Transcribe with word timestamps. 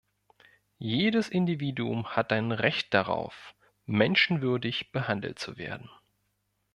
Jedes 0.79 1.29
Individuum 1.29 2.15
hat 2.15 2.33
ein 2.33 2.51
Recht 2.51 2.91
darauf, 2.95 3.53
menschenwürdig 3.85 4.91
behandelt 4.91 5.37
zu 5.37 5.57
werden. 5.59 5.91